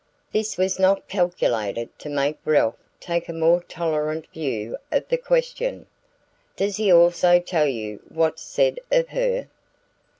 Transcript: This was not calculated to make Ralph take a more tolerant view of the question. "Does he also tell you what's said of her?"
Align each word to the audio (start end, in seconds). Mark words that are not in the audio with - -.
This 0.33 0.57
was 0.57 0.79
not 0.79 1.07
calculated 1.07 1.99
to 1.99 2.09
make 2.09 2.39
Ralph 2.43 2.73
take 2.99 3.29
a 3.29 3.33
more 3.33 3.61
tolerant 3.61 4.25
view 4.33 4.77
of 4.91 5.07
the 5.09 5.17
question. 5.17 5.85
"Does 6.55 6.77
he 6.77 6.91
also 6.91 7.39
tell 7.39 7.67
you 7.67 7.99
what's 8.09 8.41
said 8.41 8.79
of 8.91 9.09
her?" 9.09 9.47